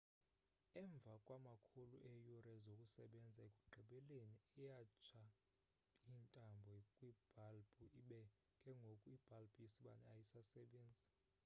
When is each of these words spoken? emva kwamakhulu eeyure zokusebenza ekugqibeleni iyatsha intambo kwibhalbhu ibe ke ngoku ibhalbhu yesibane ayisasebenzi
emva 0.81 1.13
kwamakhulu 1.25 1.95
eeyure 2.11 2.53
zokusebenza 2.65 3.41
ekugqibeleni 3.49 4.37
iyatsha 4.61 5.23
intambo 6.13 6.73
kwibhalbhu 6.95 7.83
ibe 7.99 8.21
ke 8.61 8.69
ngoku 8.79 9.05
ibhalbhu 9.15 9.57
yesibane 9.65 10.03
ayisasebenzi 10.13 11.05